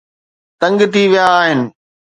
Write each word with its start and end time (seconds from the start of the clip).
تنگ 0.59 0.79
ٿي 0.93 1.03
ويا 1.11 1.25
آهن 1.39 1.59